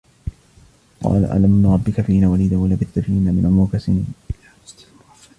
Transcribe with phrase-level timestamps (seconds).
[1.03, 4.07] قال ألم نربك فينا وليدا ولبثت فينا من عمرك سنين